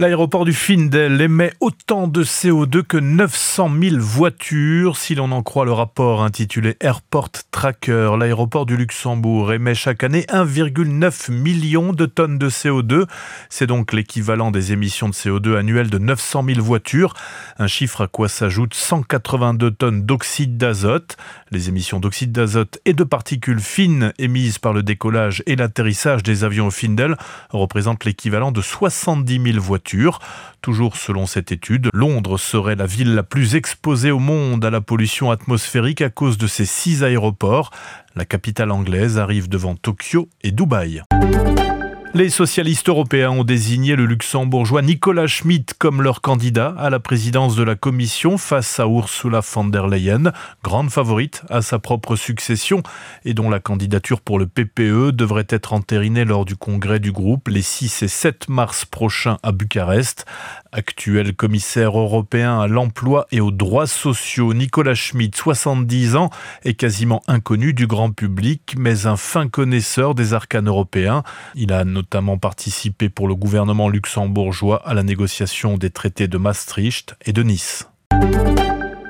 L'aéroport 0.00 0.44
du 0.44 0.52
Findel 0.52 1.20
émet 1.20 1.52
autant 1.58 2.06
de 2.06 2.22
CO2 2.22 2.84
que 2.84 2.98
900 2.98 3.68
000 3.82 3.96
voitures. 3.98 4.96
Si 4.96 5.16
l'on 5.16 5.32
en 5.32 5.42
croit 5.42 5.64
le 5.64 5.72
rapport 5.72 6.22
intitulé 6.22 6.76
Airport 6.78 7.30
Tracker, 7.50 8.12
l'aéroport 8.16 8.64
du 8.64 8.76
Luxembourg 8.76 9.52
émet 9.52 9.74
chaque 9.74 10.04
année 10.04 10.24
1,9 10.28 11.32
million 11.32 11.92
de 11.92 12.06
tonnes 12.06 12.38
de 12.38 12.48
CO2. 12.48 13.06
C'est 13.48 13.66
donc 13.66 13.92
l'équivalent 13.92 14.52
des 14.52 14.70
émissions 14.70 15.08
de 15.08 15.14
CO2 15.14 15.56
annuelles 15.56 15.90
de 15.90 15.98
900 15.98 16.44
000 16.46 16.60
voitures. 16.62 17.14
Un 17.58 17.66
chiffre 17.66 18.02
à 18.02 18.06
quoi 18.06 18.28
s'ajoutent 18.28 18.74
182 18.74 19.72
tonnes 19.72 20.06
d'oxyde 20.06 20.56
d'azote. 20.56 21.16
Les 21.50 21.68
émissions 21.68 21.98
d'oxyde 21.98 22.30
d'azote 22.30 22.78
et 22.84 22.92
de 22.92 23.02
particules 23.02 23.58
fines 23.58 24.12
émises 24.20 24.60
par 24.60 24.72
le 24.72 24.84
décollage 24.84 25.42
et 25.46 25.56
l'atterrissage 25.56 26.22
des 26.22 26.44
avions 26.44 26.68
au 26.68 26.70
Findel 26.70 27.16
représentent 27.50 28.04
l'équivalent 28.04 28.52
de 28.52 28.62
70 28.62 29.42
000 29.54 29.60
voitures. 29.60 29.87
Toujours 30.60 30.96
selon 30.96 31.26
cette 31.26 31.52
étude, 31.52 31.88
Londres 31.94 32.38
serait 32.38 32.76
la 32.76 32.86
ville 32.86 33.14
la 33.14 33.22
plus 33.22 33.54
exposée 33.54 34.10
au 34.10 34.18
monde 34.18 34.64
à 34.64 34.70
la 34.70 34.80
pollution 34.80 35.30
atmosphérique 35.30 36.02
à 36.02 36.10
cause 36.10 36.36
de 36.36 36.46
ses 36.46 36.66
six 36.66 37.02
aéroports. 37.02 37.70
La 38.14 38.24
capitale 38.24 38.70
anglaise 38.70 39.18
arrive 39.18 39.48
devant 39.48 39.76
Tokyo 39.76 40.28
et 40.42 40.50
Dubaï. 40.50 41.02
Les 42.18 42.30
socialistes 42.30 42.88
européens 42.88 43.30
ont 43.30 43.44
désigné 43.44 43.94
le 43.94 44.04
luxembourgeois 44.04 44.82
Nicolas 44.82 45.28
Schmitt 45.28 45.74
comme 45.78 46.02
leur 46.02 46.20
candidat 46.20 46.74
à 46.76 46.90
la 46.90 46.98
présidence 46.98 47.54
de 47.54 47.62
la 47.62 47.76
Commission 47.76 48.38
face 48.38 48.80
à 48.80 48.88
Ursula 48.88 49.40
von 49.40 49.66
der 49.66 49.86
Leyen, 49.86 50.32
grande 50.64 50.90
favorite 50.90 51.44
à 51.48 51.62
sa 51.62 51.78
propre 51.78 52.16
succession 52.16 52.82
et 53.24 53.34
dont 53.34 53.48
la 53.48 53.60
candidature 53.60 54.20
pour 54.20 54.40
le 54.40 54.48
PPE 54.48 55.12
devrait 55.12 55.46
être 55.48 55.72
entérinée 55.72 56.24
lors 56.24 56.44
du 56.44 56.56
congrès 56.56 56.98
du 56.98 57.12
groupe 57.12 57.46
les 57.46 57.62
6 57.62 58.02
et 58.02 58.08
7 58.08 58.48
mars 58.48 58.84
prochains 58.84 59.36
à 59.44 59.52
Bucarest. 59.52 60.26
Actuel 60.72 61.34
commissaire 61.34 61.98
européen 61.98 62.60
à 62.60 62.66
l'emploi 62.66 63.26
et 63.32 63.40
aux 63.40 63.50
droits 63.50 63.86
sociaux, 63.86 64.52
Nicolas 64.52 64.94
Schmitt, 64.94 65.34
70 65.34 66.16
ans, 66.16 66.30
est 66.64 66.74
quasiment 66.74 67.22
inconnu 67.26 67.72
du 67.72 67.86
grand 67.86 68.10
public, 68.10 68.74
mais 68.78 69.06
un 69.06 69.16
fin 69.16 69.48
connaisseur 69.48 70.14
des 70.14 70.34
arcanes 70.34 70.68
européens. 70.68 71.22
Il 71.54 71.72
a 71.72 71.84
notamment 71.84 72.38
participé 72.38 73.08
pour 73.08 73.28
le 73.28 73.34
gouvernement 73.34 73.88
luxembourgeois 73.88 74.86
à 74.86 74.94
la 74.94 75.02
négociation 75.02 75.78
des 75.78 75.90
traités 75.90 76.28
de 76.28 76.38
Maastricht 76.38 77.16
et 77.24 77.32
de 77.32 77.42
Nice. 77.42 77.88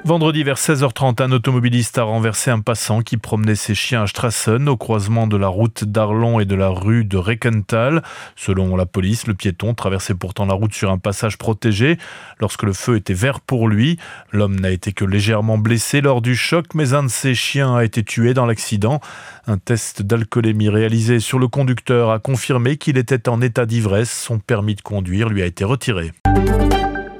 Vendredi 0.04 0.42
vers 0.42 0.56
16h30, 0.56 1.22
un 1.22 1.32
automobiliste 1.32 1.98
a 1.98 2.04
renversé 2.04 2.50
un 2.50 2.60
passant 2.60 3.02
qui 3.02 3.18
promenait 3.18 3.56
ses 3.56 3.74
chiens 3.74 4.04
à 4.04 4.06
Strassen 4.06 4.68
au 4.68 4.76
croisement 4.76 5.26
de 5.26 5.36
la 5.36 5.48
route 5.48 5.84
d'Arlon 5.84 6.40
et 6.40 6.46
de 6.46 6.54
la 6.54 6.68
rue 6.68 7.04
de 7.04 7.18
Rekenthal. 7.18 8.02
Selon 8.34 8.74
la 8.76 8.86
police, 8.86 9.26
le 9.26 9.34
piéton 9.34 9.74
traversait 9.74 10.14
pourtant 10.14 10.46
la 10.46 10.54
route 10.54 10.72
sur 10.72 10.90
un 10.90 10.98
passage 10.98 11.36
protégé 11.36 11.98
lorsque 12.40 12.62
le 12.62 12.72
feu 12.72 12.96
était 12.96 13.12
vert 13.12 13.40
pour 13.40 13.68
lui. 13.68 13.98
L'homme 14.32 14.58
n'a 14.58 14.70
été 14.70 14.92
que 14.92 15.04
légèrement 15.04 15.58
blessé 15.58 16.00
lors 16.00 16.22
du 16.22 16.36
choc, 16.36 16.66
mais 16.74 16.94
un 16.94 17.02
de 17.02 17.08
ses 17.08 17.34
chiens 17.34 17.76
a 17.76 17.84
été 17.84 18.02
tué 18.02 18.32
dans 18.32 18.46
l'accident. 18.46 19.00
Un 19.46 19.58
test 19.58 20.02
d'alcoolémie 20.02 20.70
réalisé 20.70 21.20
sur 21.20 21.38
le 21.38 21.48
conducteur 21.48 22.10
a 22.10 22.18
confirmé 22.18 22.76
qu'il 22.76 22.96
était 22.96 23.28
en 23.28 23.42
état 23.42 23.66
d'ivresse. 23.66 24.10
Son 24.10 24.38
permis 24.38 24.74
de 24.74 24.82
conduire 24.82 25.28
lui 25.28 25.42
a 25.42 25.46
été 25.46 25.64
retiré. 25.64 26.12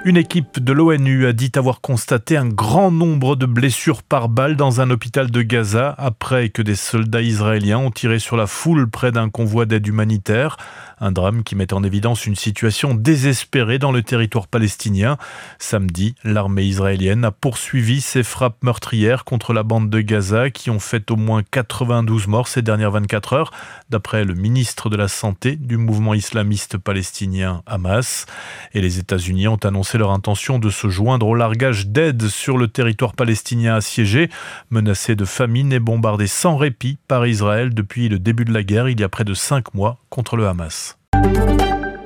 Une 0.04 0.16
équipe 0.16 0.60
de 0.60 0.72
l'ONU 0.72 1.26
a 1.26 1.32
dit 1.32 1.50
avoir 1.56 1.80
constaté 1.80 2.36
un 2.36 2.46
grand 2.46 2.92
nombre 2.92 3.34
de 3.34 3.46
blessures 3.46 4.04
par 4.04 4.28
balle 4.28 4.54
dans 4.54 4.80
un 4.80 4.90
hôpital 4.90 5.28
de 5.28 5.42
Gaza 5.42 5.92
après 5.98 6.50
que 6.50 6.62
des 6.62 6.76
soldats 6.76 7.20
israéliens 7.20 7.78
ont 7.78 7.90
tiré 7.90 8.20
sur 8.20 8.36
la 8.36 8.46
foule 8.46 8.88
près 8.88 9.10
d'un 9.10 9.28
convoi 9.28 9.66
d'aide 9.66 9.86
humanitaire. 9.88 10.56
Un 11.00 11.12
drame 11.12 11.42
qui 11.42 11.54
met 11.56 11.72
en 11.72 11.82
évidence 11.82 12.26
une 12.26 12.36
situation 12.36 12.94
désespérée 12.94 13.78
dans 13.78 13.92
le 13.92 14.02
territoire 14.02 14.46
palestinien. 14.46 15.16
Samedi, 15.58 16.14
l'armée 16.24 16.64
israélienne 16.64 17.24
a 17.24 17.30
poursuivi 17.30 18.00
ses 18.00 18.22
frappes 18.22 18.62
meurtrières 18.62 19.24
contre 19.24 19.52
la 19.52 19.62
bande 19.62 19.90
de 19.90 20.00
Gaza 20.00 20.50
qui 20.50 20.70
ont 20.70 20.80
fait 20.80 21.10
au 21.10 21.16
moins 21.16 21.42
92 21.48 22.28
morts 22.28 22.48
ces 22.48 22.62
dernières 22.62 22.90
24 22.92 23.32
heures, 23.32 23.50
d'après 23.90 24.24
le 24.24 24.34
ministre 24.34 24.90
de 24.90 24.96
la 24.96 25.08
Santé 25.08 25.56
du 25.56 25.76
mouvement 25.76 26.14
islamiste 26.14 26.78
palestinien 26.78 27.62
Hamas. 27.66 28.26
Et 28.74 28.80
les 28.80 28.98
États-Unis 28.98 29.48
ont 29.48 29.56
annoncé 29.56 29.87
c'est 29.88 29.98
leur 29.98 30.10
intention 30.10 30.58
de 30.58 30.68
se 30.68 30.88
joindre 30.88 31.26
au 31.26 31.34
largage 31.34 31.86
d'aide 31.86 32.28
sur 32.28 32.58
le 32.58 32.68
territoire 32.68 33.14
palestinien 33.14 33.74
assiégé, 33.74 34.28
menacé 34.68 35.16
de 35.16 35.24
famine 35.24 35.72
et 35.72 35.78
bombardé 35.78 36.26
sans 36.26 36.56
répit 36.56 36.98
par 37.08 37.26
Israël 37.26 37.72
depuis 37.72 38.10
le 38.10 38.18
début 38.18 38.44
de 38.44 38.52
la 38.52 38.62
guerre 38.62 38.90
il 38.90 39.00
y 39.00 39.04
a 39.04 39.08
près 39.08 39.24
de 39.24 39.32
cinq 39.32 39.72
mois 39.72 39.96
contre 40.10 40.36
le 40.36 40.46
Hamas. 40.46 40.98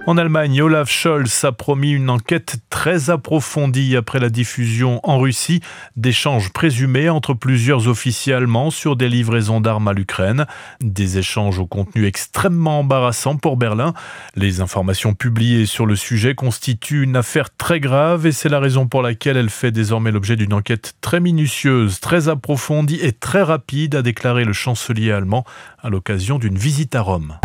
En 0.04 0.16
Allemagne, 0.16 0.60
Olaf 0.60 0.90
Scholz 0.90 1.44
a 1.44 1.52
promis 1.52 1.92
une 1.92 2.10
enquête 2.10 2.56
très 2.70 3.08
approfondie 3.08 3.96
après 3.96 4.18
la 4.18 4.30
diffusion 4.30 4.98
en 5.04 5.20
Russie 5.20 5.60
d'échanges 5.94 6.52
présumés 6.52 7.08
entre 7.08 7.34
plusieurs 7.34 7.86
officiers 7.86 8.34
allemands 8.34 8.70
sur 8.70 8.96
des 8.96 9.08
livraisons 9.08 9.60
d'armes 9.60 9.86
à 9.86 9.92
l'Ukraine. 9.92 10.46
Des 10.80 11.18
échanges 11.18 11.60
au 11.60 11.66
contenu 11.66 12.04
extrêmement 12.04 12.80
embarrassant 12.80 13.36
pour 13.36 13.56
Berlin. 13.56 13.94
Les 14.34 14.60
informations 14.60 15.14
publiées 15.14 15.66
sur 15.66 15.86
le 15.86 15.94
sujet 15.94 16.34
constituent 16.34 17.04
une 17.04 17.14
affaire 17.14 17.54
très 17.56 17.78
grave 17.78 18.26
et 18.26 18.32
c'est 18.32 18.48
la 18.48 18.58
raison 18.58 18.88
pour 18.88 19.02
laquelle 19.02 19.36
elle 19.36 19.50
fait 19.50 19.70
désormais 19.70 20.10
l'objet 20.10 20.34
d'une 20.34 20.52
enquête 20.52 20.94
très 21.00 21.20
minutieuse, 21.20 22.00
très 22.00 22.28
approfondie 22.28 22.98
et 23.00 23.12
très 23.12 23.42
rapide, 23.42 23.94
a 23.94 24.02
déclaré 24.02 24.44
le 24.44 24.52
chancelier 24.52 25.12
allemand 25.12 25.44
à 25.80 25.90
l'occasion 25.90 26.40
d'une 26.40 26.58
visite 26.58 26.96
à 26.96 27.02
Rome. 27.02 27.38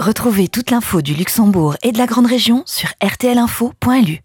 Retrouvez 0.00 0.48
toute 0.48 0.70
l'info 0.70 1.02
du 1.02 1.12
Luxembourg 1.12 1.76
et 1.82 1.92
de 1.92 1.98
la 1.98 2.06
Grande 2.06 2.24
Région 2.24 2.62
sur 2.64 2.88
rtlinfo.lu. 3.04 4.22